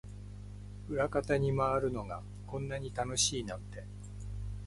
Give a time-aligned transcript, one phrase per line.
[0.89, 3.83] 裏方に回るのがこんなに楽しいなんて